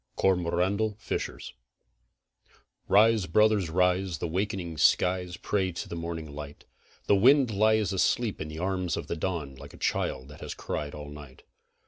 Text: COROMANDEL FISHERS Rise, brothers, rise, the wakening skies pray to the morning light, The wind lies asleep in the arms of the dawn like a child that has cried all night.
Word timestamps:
COROMANDEL 0.15 0.95
FISHERS 0.97 1.53
Rise, 2.87 3.27
brothers, 3.27 3.69
rise, 3.69 4.17
the 4.17 4.25
wakening 4.27 4.75
skies 4.79 5.37
pray 5.37 5.71
to 5.73 5.87
the 5.87 5.95
morning 5.95 6.31
light, 6.33 6.65
The 7.05 7.15
wind 7.15 7.51
lies 7.53 7.93
asleep 7.93 8.41
in 8.41 8.47
the 8.47 8.57
arms 8.57 8.97
of 8.97 9.05
the 9.05 9.15
dawn 9.15 9.53
like 9.53 9.75
a 9.75 9.77
child 9.77 10.27
that 10.29 10.41
has 10.41 10.55
cried 10.55 10.95
all 10.95 11.11
night. 11.11 11.43